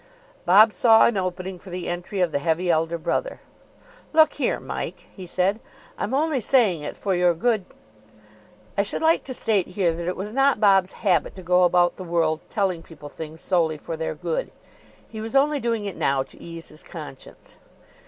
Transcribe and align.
Bob 0.47 0.73
saw 0.73 1.05
an 1.05 1.15
opening 1.15 1.59
for 1.59 1.69
the 1.69 1.87
entry 1.87 2.21
of 2.21 2.31
the 2.31 2.39
Heavy 2.39 2.71
Elder 2.71 2.97
Brother. 2.97 3.39
"Look 4.13 4.33
here, 4.33 4.59
Mike," 4.59 5.07
he 5.15 5.27
said, 5.27 5.59
"I'm 5.95 6.15
only 6.15 6.39
saying 6.39 6.81
it 6.81 6.97
for 6.97 7.13
your 7.13 7.35
good" 7.35 7.65
I 8.79 8.81
should 8.81 9.03
like 9.03 9.23
to 9.25 9.35
state 9.35 9.67
here 9.67 9.93
that 9.93 10.07
it 10.07 10.17
was 10.17 10.33
not 10.33 10.59
Bob's 10.59 10.91
habit 11.05 11.35
to 11.35 11.43
go 11.43 11.65
about 11.65 11.97
the 11.97 12.03
world 12.03 12.39
telling 12.49 12.81
people 12.81 13.09
things 13.09 13.41
solely 13.41 13.77
for 13.77 13.95
their 13.95 14.15
good. 14.15 14.49
He 15.07 15.21
was 15.21 15.35
only 15.35 15.59
doing 15.59 15.85
it 15.85 15.95
now 15.95 16.23
to 16.23 16.41
ease 16.41 16.69
his 16.69 16.81
conscience. 16.81 17.59